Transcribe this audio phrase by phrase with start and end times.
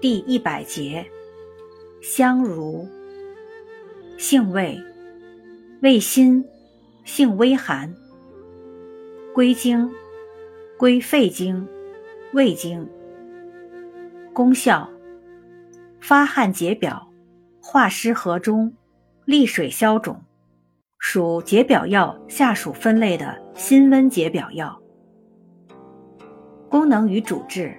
[0.00, 1.04] 第一百节，
[2.02, 2.86] 香茹，
[4.18, 4.78] 性味，
[5.82, 6.44] 味辛，
[7.04, 7.94] 性微寒。
[9.32, 9.90] 归经，
[10.78, 11.66] 归肺经、
[12.32, 12.86] 胃经。
[14.32, 14.88] 功效，
[16.00, 17.08] 发汗解表，
[17.62, 18.74] 化湿和中，
[19.24, 20.20] 利水消肿，
[20.98, 24.78] 属解表药下属分类的辛温解表药。
[26.68, 27.74] 功能与主治：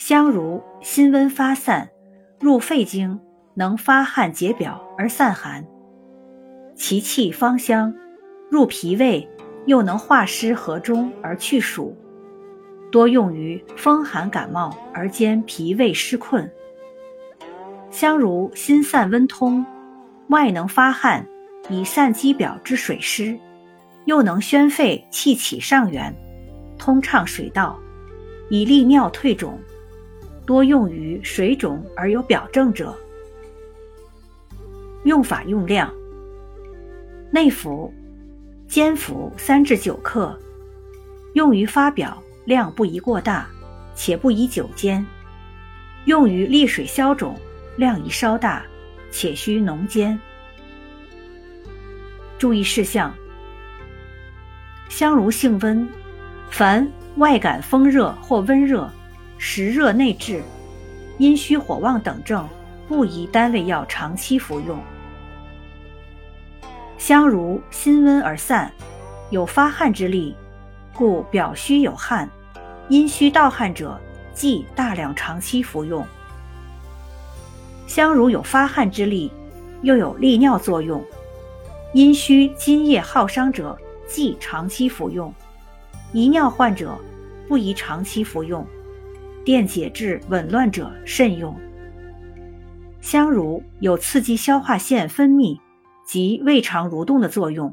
[0.00, 1.86] 香茹辛温发散，
[2.40, 3.20] 入肺经
[3.52, 5.62] 能发汗解表而散寒，
[6.74, 7.94] 其气芳香，
[8.50, 9.28] 入脾胃。
[9.66, 11.94] 又能化湿和中而去暑，
[12.90, 16.50] 多用于风寒感冒而兼脾胃湿困。
[17.90, 19.64] 香茹心散温通，
[20.28, 21.24] 外能发汗
[21.68, 23.38] 以散肌表之水湿，
[24.06, 26.12] 又能宣肺气起上源，
[26.78, 27.78] 通畅水道，
[28.48, 29.58] 以利尿退肿，
[30.46, 32.96] 多用于水肿而有表症者。
[35.04, 35.92] 用法用量：
[37.30, 37.92] 内服。
[38.68, 40.38] 煎服三至九克，
[41.32, 43.48] 用于发表，量不宜过大，
[43.96, 45.04] 且不宜久煎；
[46.04, 47.34] 用于利水消肿，
[47.76, 48.64] 量宜稍大，
[49.10, 50.16] 且需浓煎。
[52.38, 53.12] 注意事项：
[54.88, 55.88] 香茹性温，
[56.48, 58.88] 凡外感风热或温热、
[59.42, 60.42] 实热内滞、
[61.16, 62.46] 阴虚火旺等症，
[62.86, 64.78] 不宜单味药长期服用。
[66.98, 68.70] 香茹辛温而散，
[69.30, 70.36] 有发汗之力，
[70.92, 72.28] 故表虚有汗、
[72.90, 73.98] 阴虚盗汗者，
[74.34, 76.06] 忌大量长期服用。
[77.86, 79.32] 香茹有发汗之力，
[79.80, 81.02] 又有利尿作用，
[81.94, 85.32] 阴虚津液耗伤者，忌长期服用。
[86.12, 86.94] 遗尿患者
[87.48, 88.64] 不宜长期服用，
[89.44, 91.54] 电解质紊乱者慎用。
[93.00, 95.58] 香茹有刺激消化腺分泌。
[96.06, 97.72] 及胃肠蠕动的作用，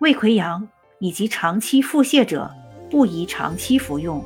[0.00, 0.68] 胃溃疡
[0.98, 2.52] 以及长期腹泻者
[2.90, 4.20] 不宜长期服用。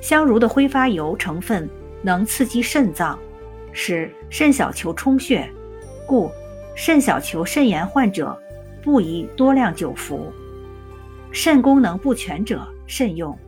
[0.00, 1.68] 香茹的挥发油成分
[2.00, 3.18] 能刺激肾脏，
[3.74, 5.46] 使肾小球充血，
[6.06, 6.30] 故
[6.74, 8.34] 肾小球肾炎患者
[8.82, 10.32] 不宜多量久服，
[11.30, 13.38] 肾功能不全者慎用。